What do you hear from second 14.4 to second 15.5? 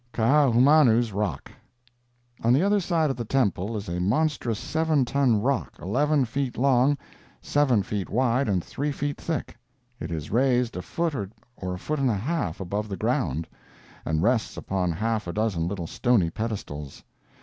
upon half a